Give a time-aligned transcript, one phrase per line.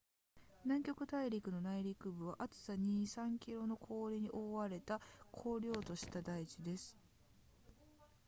[0.65, 4.99] 南極大陸の内陸部は厚さ 2～3 km の氷に覆われた
[5.31, 6.97] 荒涼とした台地です